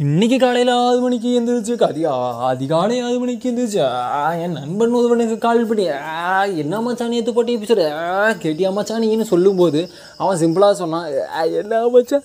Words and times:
இன்னைக்கு 0.00 0.36
காலையில் 0.38 0.70
ஆறு 0.76 0.98
மணிக்கு 1.00 1.28
எழுந்திரிச்சு 1.30 1.74
அதி 1.86 2.02
அதிகாலை 2.46 2.96
ஆறு 3.00 3.16
மணிக்கு 3.18 3.48
எழுந்திரிச்சு 3.48 3.80
என் 4.38 4.56
நண்பன் 4.58 4.94
ஒருவனுக்கு 4.98 5.36
கால் 5.38 5.66
பண்ணி 5.66 5.84
ஆ, 6.12 6.20
என்ன 6.62 6.80
மச்சான் 6.80 7.12
நேற்று 7.14 7.32
போட்டு 7.32 7.56
எபிசோடு 7.56 7.84
கேட்டியா 8.40 8.70
மச்சான் 8.72 9.04
நீன்னு 9.04 9.26
சொல்லும்போது 9.30 9.80
அவன் 10.18 10.40
சிம்பிளாக 10.42 10.76
சொன்னான் 10.80 11.06
"ஆ, 11.32 11.42
என்ன 11.60 11.82
மச்சான் 11.88 12.24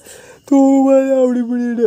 தூவாத 0.50 1.10
அப்படி 1.20 1.42
பண்ணிடு 1.50 1.86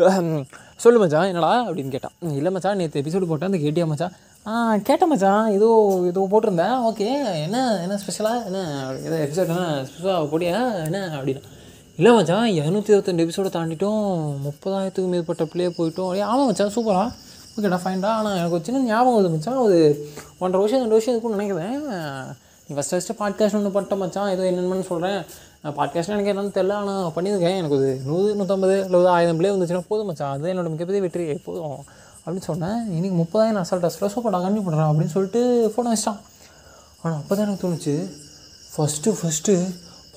சொல்லு 0.80 0.98
மச்சான் 1.01 1.29
என்னடா? 1.29 1.53
அப்படின்னு 1.64 1.91
கேட்டான். 1.91 2.14
இல்லை 2.34 2.50
மச்சான் 2.50 2.80
நேற்று 2.80 3.00
எபிசோடு 3.02 3.29
போட்டேன் 3.29 3.50
அந்த 3.50 3.61
கேட்டியா 3.61 3.86
மச்சான்? 3.86 4.14
ஆ 4.46 4.52
கேட்டேன் 4.84 5.11
மச்சான் 5.11 5.48
ஏதோ 5.55 5.68
ஏதோ 6.07 6.20
போட்டிருந்தேன் 6.30 6.77
ஓகே 6.86 7.09
என்ன 7.43 7.57
என்ன 7.82 7.96
ஸ்பெஷலாக 7.98 8.45
என்ன 8.46 8.61
எதோ 9.07 9.16
எபிசோட் 9.25 9.50
என்ன 9.50 9.64
ஸ்பெஷலாக 9.89 10.29
போட்டியா 10.30 10.59
என்ன? 10.84 11.00
அப்படின்னா. 11.16 11.45
இல்லை 11.99 12.11
மச்சான் 12.17 12.49
இரநூத்தி 12.57 12.91
இருபத்தெண்டு 12.93 13.22
எபிசோடை 13.25 13.50
தாண்டிட்டோம். 13.54 14.03
முப்பதாயிரத்துக்கு 14.45 15.09
மேற்பட்ட 15.13 15.45
பிள்ளையே 15.45 15.71
போயிட்டோம். 15.79 16.09
அப்படியே 16.09 16.25
ஆமாம் 16.32 16.46
மச்சான் 16.49 16.71
சூப்பரா 16.75 17.00
ஓகேடா 17.55 17.79
ஃபைன்டா 17.85 18.11
ஆனால் 18.18 18.36
எனக்கு 18.41 18.57
ஒரு 18.59 18.64
சின்ன 18.67 18.82
ஞாபகம் 18.91 19.17
வருது 19.17 19.31
மச்சான். 19.32 19.57
ஒரு 19.57 19.79
ஒன்றரை 20.43 20.61
வருஷம் 20.63 20.82
ரெண்டு 20.82 20.96
வருஷம் 20.96 21.13
இருக்குன்னு 21.14 21.39
நினைக்கிறேன். 21.39 21.75
நீ 22.67 22.77
ஃபஸ்ட் 22.77 22.95
ஃபஸ்ட்டு 22.95 23.17
பாட்காஸ்ட் 23.22 23.57
ஒன்று 23.61 23.72
பண்ணிட்ட 23.77 23.96
மச்சான். 24.03 24.29
ஏதோ 24.35 24.45
என்னென்னு 24.50 24.86
சொல்கிறேன் 24.91 25.19
பாட்காஸ்ட்டில் 25.79 26.14
எனக்கு 26.17 26.32
என்னன்னு 26.35 26.55
தெரில 26.58 26.77
ஆனால் 26.82 27.11
பண்ணியிருக்கேன். 27.17 27.57
எனக்கு 27.63 27.77
ஒரு 27.79 27.89
நூறு 28.05 28.29
நூற்றம்பது 28.41 28.77
இல்லை 28.85 29.11
ஆயிரம் 29.17 29.41
பிள்ளையே 29.41 29.55
வந்துச்சுன்னா 29.57 29.83
போதும் 29.89 30.08
மச்சான். 30.11 30.33
அது 30.36 30.53
என்னோட 30.53 30.71
மிகப்பெரிய 30.77 31.03
வெற்றி. 31.07 31.27
போதும். 31.49 31.77
அப்படின்னு 32.25 32.48
சொன்னேன். 32.50 32.78
இன்றைக்கி 32.97 33.19
முப்பதாயிரம் 33.22 33.62
அசால்ட் 33.64 33.89
அசலாக 33.91 34.12
சூப்பராக 34.14 34.42
கண்டிப்பாக 34.47 34.67
பண்ணுறேன் 34.69 34.91
அப்படின்னு 34.92 35.17
சொல்லிட்டு 35.17 35.42
ஃபோனை 35.75 35.91
வச்சிட்டான் 35.94 36.22
ஆனால் 37.03 37.19
அப்போ 37.20 37.33
தான் 37.34 37.44
எனக்கு 37.48 37.64
தோணுச்சு. 37.67 37.97
ஃபஸ்ட்டு 38.72 39.17
ஃபஸ்ட்டு 39.20 39.56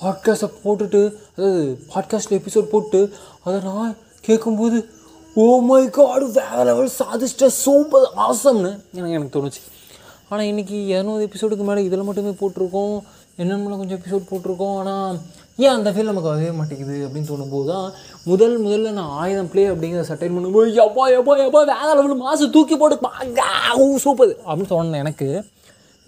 பாட்காஸ்ட்டை 0.02 0.48
போட்டுட்டு 0.64 1.00
அதாவது 1.36 1.62
பாட்காஸ்ட்டில் 1.94 2.38
எபிசோட் 2.38 2.62
போட்டு 2.62 3.00
அதை 3.44 3.60
நான் 3.60 3.96
கேட்கும்போது 4.20 4.78
ஓ 5.36 5.60
மை 5.60 5.90
காடு 5.90 6.26
வேறு 6.30 6.64
லெவல் 6.64 6.90
சாதிச்சிட்ட 6.98 7.46
சூப்பர் 7.56 8.06
ஆசம்னு 8.16 8.70
எனக்கு 8.92 9.12
எனக்கு 9.12 9.38
தோணுச்சு. 9.38 9.60
ஆனால் 10.28 10.46
இன்றைக்கி 10.46 10.86
இரநூறு 10.86 11.26
எபிசோடுக்கு 11.26 11.64
மேலே 11.64 11.84
இதில் 11.84 12.02
மட்டுமே 12.02 12.30
போட்டிருக்கோம். 12.30 12.96
என்னென்ன 13.38 13.76
கொஞ்சம் 13.76 13.98
எபிசோட் 13.98 14.28
போட்டிருக்கோம். 14.30 14.76
ஆனால் 14.76 15.16
ஏன் 15.58 15.74
அந்த 15.74 15.90
ஃபீல் 15.90 16.04
நமக்கு 16.04 16.28
வரவே 16.28 16.50
மாட்டேங்குது 16.50 17.06
அப்படின்னு 17.06 17.28
தோணும்போது 17.28 17.66
தான் 17.66 17.86
முதல் 18.24 18.64
முதல்ல 18.64 18.90
நான் 18.90 19.10
ஆயிரம் 19.16 19.48
பிளே 19.48 19.68
அப்படிங்கிற 19.68 20.00
சட்டைன் 20.00 20.34
பண்ணும்போது 20.36 20.68
எப்பா 20.74 21.04
எப்பா 21.18 21.36
எப்பா 21.46 21.62
வேறு 21.64 21.94
லெவல் 21.94 22.14
மாதம் 22.16 22.50
தூக்கி 22.50 22.76
போட்டு 22.76 22.98
சூப்பர் 23.98 24.32
அப்படின்னு 24.46 24.68
சொன்னேன் 24.68 25.00
எனக்கு 25.00 25.28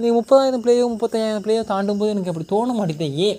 நீ 0.00 0.08
முப்பதாயிரம் 0.10 0.62
பிளேயோ 0.62 0.86
முப்பத்தாயிரம் 0.90 1.44
பிளேயோ 1.44 1.62
தாண்டும் 1.62 1.98
போது 1.98 2.10
எனக்கு 2.10 2.28
அப்படி 2.28 2.46
தோண 2.48 2.72
மாட்டேங்குது 2.72 3.10
ஏன்? 3.20 3.38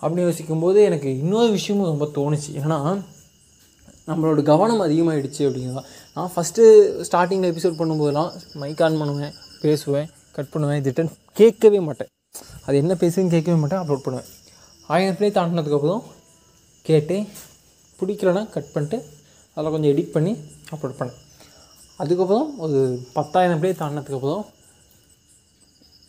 அப்படின்னு 0.00 0.26
யோசிக்கும்போது 0.26 0.78
எனக்கு 0.88 1.08
இன்னொரு 1.22 1.50
விஷயமும் 1.56 1.90
ரொம்ப 1.92 2.06
தோணுச்சு. 2.16 2.50
ஏன்னா 2.60 2.78
நம்மளோட 4.10 4.42
கவனம் 4.50 4.84
அதிகமாகிடுச்சு 4.86 5.42
அப்படிங்கிறதா 5.46 5.82
நான் 6.14 6.30
ஃபஸ்ட்டு 6.34 6.62
ஸ்டார்டிங்கில் 7.08 7.50
எபிசோட் 7.52 7.78
பண்ணும்போதெல்லாம் 7.80 8.30
மைக் 8.62 8.82
ஆன் 8.86 8.98
பண்ணுவேன் 9.00 9.34
பேசுவேன் 9.64 10.08
கட் 10.36 10.52
பண்ணுவேன் 10.52 10.82
ரிட்டன் 10.86 11.10
கேட்கவே 11.40 11.80
மாட்டேன். 11.88 12.10
அது 12.66 12.76
என்ன 12.82 12.94
பேசுன்னு 13.02 13.32
கேட்கவே 13.34 13.58
மாட்டேன் 13.62 13.80
அப்லோட் 13.82 14.04
பண்ணுவேன். 14.06 14.28
ஆயிரம் 14.94 15.18
பிளே 15.18 15.28
தாண்டினதுக்கப்புறம் 15.38 16.02
கேட்டு 16.86 17.16
பிடிக்கலன்னா 17.98 18.42
கட் 18.54 18.72
பண்ணிட்டு 18.74 18.98
அதில் 19.56 19.72
கொஞ்சம் 19.74 19.92
எடிட் 19.92 20.14
பண்ணி 20.14 20.32
அப்லோட் 20.74 20.98
பண்ணேன். 21.00 21.18
அதுக்கப்புறம் 22.02 22.48
ஒரு 22.64 22.78
பத்தாயிரம் 23.16 23.60
பிளே 23.62 23.70
தாண்டினதுக்கப்புறம் 23.80 24.44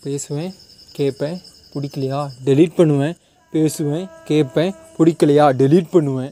பேசுவேன் 0.03 0.53
கேட்பேன் 0.97 1.37
பிடிக்கலையா 1.73 2.19
டெலீட் 2.47 2.77
பண்ணுவேன் 2.79 3.15
பேசுவேன் 3.53 4.05
கேட்பேன் 4.29 4.71
பிடிக்கலையா? 4.97 5.45
டெலீட் 5.61 5.89
பண்ணுவேன். 5.95 6.31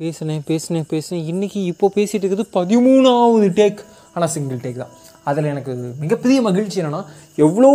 பேசினேன் 0.00 0.42
பேசினேன் 0.48 0.88
பேசினேன். 0.92 1.26
இன்றைக்கி 1.32 1.60
இப்போ 1.72 1.86
பேசிகிட்டு 1.96 2.24
இருக்கிறது 2.24 2.46
பதிமூணாவது 2.56 3.48
டேக் 3.60 3.78
ஆனால் 4.14 4.32
சிங்கிள் 4.34 4.62
டேக் 4.64 4.80
தான். 4.82 4.94
அதில் 5.30 5.50
எனக்கு 5.52 5.72
மிகப்பெரிய 6.02 6.38
மகிழ்ச்சி 6.46 6.80
என்னென்னா 6.80 7.00
எவ்வளோ 7.44 7.70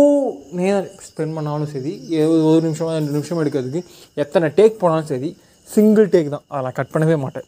நேரம் 0.58 0.86
ஸ்பெண்ட் 1.06 1.34
பண்ணாலும் 1.38 1.70
சரி 1.72 1.92
ஒரு 2.50 2.60
நிமிஷமாக 2.66 2.94
ரெண்டு 2.98 3.14
நிமிஷம் 3.16 3.40
எடுக்கிறதுக்கு 3.42 3.82
எத்தனை 4.22 4.48
டேக் 4.58 4.80
போனாலும் 4.82 5.10
சரி 5.12 5.30
சிங்கிள் 5.68 6.08
டேக் 6.14 6.30
தான். 6.34 6.44
அதை 6.52 6.62
நான் 6.66 6.78
கட் 6.78 6.92
பண்ணவே 6.94 7.16
மாட்டேன். 7.24 7.46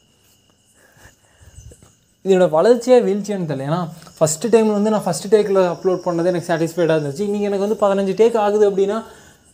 இதோட 2.25 2.47
வளர்ச்சியாக 2.57 3.05
வீழ்ச்சியான்னு 3.07 3.49
தெரியல. 3.51 3.69
ஏன்னா 3.71 3.81
ஃபஸ்ட்டு 4.19 4.51
டைமில் 4.53 4.77
வந்து 4.79 4.93
நான் 4.95 5.07
ஃபஸ்ட்டு 5.07 5.31
டேக்கில் 5.35 5.61
அப்லோட் 5.75 6.05
பண்ணது 6.07 6.31
எனக்கு 6.33 6.49
சாட்டிஸ்ஃபைடாக 6.51 6.97
இருந்துச்சு. 6.99 7.25
இன்றைக்கி 7.29 7.49
எனக்கு 7.51 7.67
வந்து 7.67 7.81
பதினஞ்சு 7.85 8.15
டேக் 8.21 8.39
ஆகுது 8.45 8.67
அப்படின்னா 8.71 8.99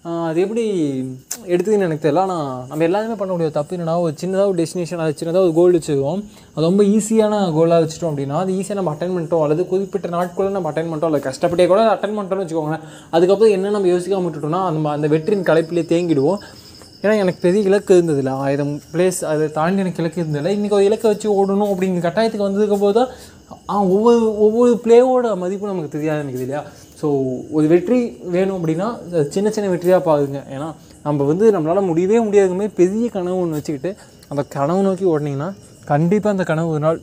அது 0.05 0.39
எப்படி 0.43 0.63
எடுத்துக்குன்னு 1.53 1.87
எனக்கு 1.87 2.05
தெரியல. 2.05 2.23
ஆனால் 2.25 2.45
நம்ம 2.69 2.85
எல்லாருமே 2.87 3.17
பண்ண 3.21 3.31
முடியாது 3.33 3.55
தப்பு 3.57 3.75
என்னன்னா 3.77 3.95
ஒரு 4.05 4.13
சின்னதாக 4.21 4.51
ஒரு 4.51 4.57
டெஸ்டினேஷன் 4.61 5.03
அது 5.05 5.19
சின்னதாக 5.21 5.47
ஒரு 5.47 5.53
கோல் 5.59 5.77
வச்சுருவோம் 5.77 6.21
அது 6.55 6.65
ரொம்ப 6.69 6.85
ஈஸியான 6.95 7.41
கோலாக 7.57 7.81
வச்சுட்டோம் 7.85 8.11
அப்படின்னா 8.13 8.39
அது 8.45 8.55
ஈஸியாக 8.59 8.79
நம்ம 8.79 8.93
அட்டன் 8.95 9.15
பண்ணிட்டோம். 9.17 9.43
அல்லது 9.47 9.67
குறிப்பிட்ட 9.73 10.09
நாட்குள்ளே 10.17 10.55
நம்ம 10.57 10.71
அட்டன் 10.71 10.89
பண்ணிட்டோம். 10.91 11.11
அல்லது 11.11 11.27
கஷ்டப்பட்டே 11.29 11.67
கூட 11.73 11.83
அட்டன் 11.95 12.17
பண்ணிட்டோம்னு 12.17 12.45
வச்சுக்கோங்களேன். 12.45 12.87
அதுக்கப்புறம் 13.17 13.55
என்ன 13.57 13.75
நம்ம 13.77 13.91
யோசிக்காம 13.95 14.27
விட்டுட்டோம்னா 14.29 14.63
நம்ம 14.77 14.91
அந்த 14.97 15.09
வெற்றியின் 15.15 15.47
கலைப்பிலே 15.51 15.85
தேங்கிடுவோம். 15.95 16.41
ஏன்னா 17.03 17.15
எனக்கு 17.23 17.45
பெரிய 17.47 17.69
இலக்கு 17.69 17.93
இருந்ததில்ல. 17.99 18.33
ஆயிரம் 18.47 18.75
பிளேஸ் 18.93 19.21
அதை 19.33 19.45
தாண்டி 19.59 19.83
எனக்கு 19.85 20.03
இலக்கு 20.03 20.21
இருந்ததில்ல. 20.23 20.51
இன்றைக்கி 20.59 20.77
ஒரு 20.81 20.89
இலக்கை 20.91 21.09
வச்சு 21.13 21.29
ஓடணும் 21.39 21.71
அப்படிங்கிற 21.73 22.03
கட்டாயத்துக்கு 22.07 22.49
வந்ததுக்கு 22.49 22.79
போது 22.87 23.01
தான் 23.01 23.89
ஒவ்வொரு 23.95 24.21
ஒவ்வொரு 24.47 24.73
பிளேவோட 24.85 25.29
மதிப்பு 25.43 25.73
நமக்கு 25.73 25.95
தெரியாது 25.97 26.23
எனக்கு 26.25 26.41
இல்லையா? 26.41 26.63
ஸோ 27.01 27.09
ஒரு 27.57 27.67
வெற்றி 27.73 27.99
வேணும் 28.35 28.57
அப்படின்னா 28.59 28.89
சின்ன 29.35 29.51
சின்ன 29.57 29.69
வெற்றியாக 29.75 30.03
பாருங்க. 30.09 30.41
ஏன்னா 30.55 30.69
நம்ம 31.07 31.27
வந்து 31.31 31.47
நம்மளால் 31.55 31.89
முடியவே 31.91 32.19
முடியாதுமே 32.27 32.67
பெரிய 32.81 33.07
கனவு 33.17 33.39
ஒன்று 33.43 33.59
வச்சுக்கிட்டு 33.59 33.91
அந்த 34.33 34.43
கனவு 34.57 34.83
நோக்கி 34.87 35.07
ஓடினீங்கன்னா 35.13 35.51
கண்டிப்பாக 35.93 36.35
அந்த 36.37 36.45
கனவு 36.51 36.69
ஒரு 36.75 36.83
நாள் 36.87 37.01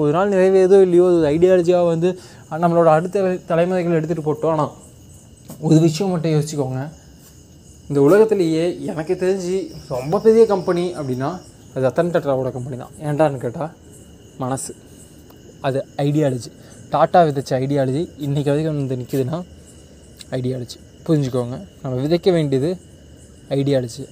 ஒரு 0.00 0.10
நாள் 0.16 0.32
நிறைவேறதோ 0.34 0.78
இல்லையோ 0.86 1.04
ஒரு 1.10 1.26
ஐடியாலஜியாக 1.34 1.90
வந்து 1.92 2.08
நம்மளோட 2.62 2.88
அடுத்த 2.96 3.22
தலைமுறைகள் 3.50 3.98
எடுத்துகிட்டு 3.98 4.28
போட்டோம். 4.28 4.54
ஆனால் 4.54 4.72
ஒரு 5.66 5.78
விஷயம் 5.86 6.12
மட்டும் 6.12 6.34
யோசிச்சுக்கோங்க. 6.34 6.80
இந்த 7.88 8.00
உலகத்துலேயே 8.06 8.64
எனக்கு 8.90 9.14
தெரிஞ்சு 9.22 9.56
ரொம்ப 9.94 10.20
பெரிய 10.26 10.42
கம்பெனி 10.52 10.84
அப்படின்னா 10.98 11.30
அது 11.72 11.82
ரத்தன் 11.86 12.12
டாட்டாவோட 12.14 12.50
கம்பெனி 12.56 12.76
தான். 12.82 12.94
ஏன்டான்னு 13.08 13.42
கேட்டால் 13.44 13.72
மனசு. 14.44 14.72
அது 15.68 15.78
ஐடியாலஜி 16.06 16.50
டாட்டா 16.92 17.20
விதைச்ச 17.26 17.50
ஐடியாலஜி 17.64 18.02
இன்றைக்கி 18.20 18.44
வரைக்கும் 18.44 18.86
வந்து 18.86 18.96
நிற்கிதுன்னா 18.96 19.42
ஐடியாலஜி 20.30 20.78
புரிஞ்சுக்கோங்க. 21.06 21.56
நம்ம 21.82 22.06
விதைக்க 22.06 22.32
வேண்டியது 22.32 22.76
ஐடியாலஜி 23.48 24.04